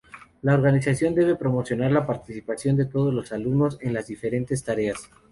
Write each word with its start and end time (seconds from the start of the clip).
La 0.41 0.55
organización 0.55 1.13
debe 1.13 1.35
promocionar 1.35 1.91
la 1.91 2.07
participación 2.07 2.75
de 2.75 2.85
todos 2.85 3.13
los 3.13 3.31
alumnos 3.31 3.77
en 3.81 3.93
las 3.93 4.07
diferentes 4.07 4.63
tareas. 4.63 5.11